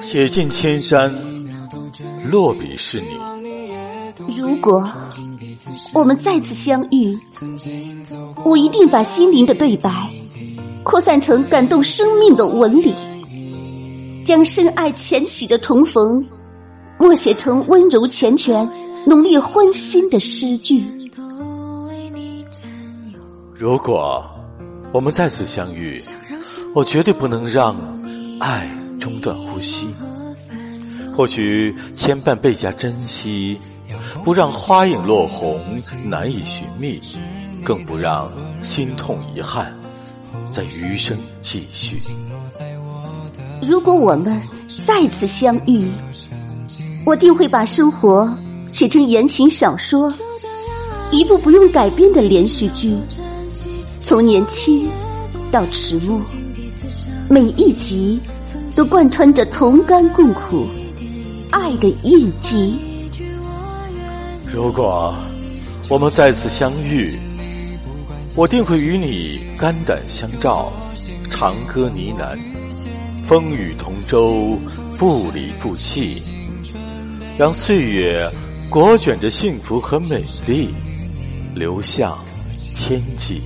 [0.00, 1.14] 写尽千山，
[2.28, 3.06] 落笔是你。
[4.36, 4.90] 如果
[5.94, 7.16] 我们再次相遇，
[8.44, 10.10] 我一定把心灵的对白
[10.82, 12.92] 扩散成感动生命的纹理，
[14.24, 16.26] 将深爱浅喜的重逢
[16.98, 18.68] 默写成温柔缱绻、
[19.06, 20.82] 浓烈欢欣的诗句。
[23.54, 24.28] 如果
[24.92, 26.02] 我们再次相遇，
[26.74, 27.76] 我绝对不能让
[28.40, 28.68] 爱。
[29.08, 29.86] 中断呼吸，
[31.16, 33.58] 或许牵绊倍加珍惜，
[34.22, 35.58] 不让花影落红
[36.04, 37.00] 难以寻觅，
[37.64, 38.30] 更不让
[38.60, 39.74] 心痛遗憾
[40.50, 41.98] 在余生继续。
[43.62, 44.38] 如果我们
[44.78, 45.90] 再次相遇，
[47.06, 48.30] 我定会把生活
[48.70, 50.12] 写成言情小说，
[51.10, 52.94] 一部不用改编的连续剧，
[53.98, 54.86] 从年轻
[55.50, 56.20] 到迟暮，
[57.30, 58.20] 每一集。
[58.74, 60.66] 都贯穿着同甘共苦、
[61.50, 62.78] 爱的印记。
[64.46, 65.14] 如果
[65.88, 67.18] 我们再次相遇，
[68.36, 70.72] 我定会与你肝胆相照，
[71.28, 72.38] 长歌呢喃，
[73.26, 74.58] 风雨同舟，
[74.96, 76.22] 不离不弃，
[77.36, 78.30] 让岁月
[78.70, 80.72] 裹卷着幸福和美丽，
[81.54, 82.18] 流向
[82.74, 83.42] 天际。